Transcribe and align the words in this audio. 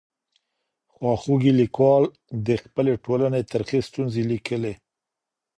خواخوږي 0.93 1.51
ليکوال 1.59 2.03
د 2.47 2.49
خپلي 2.63 2.93
ټولني 3.05 3.41
ترخې 3.51 3.79
ستونزې 3.87 4.23
ليکلې. 4.31 4.73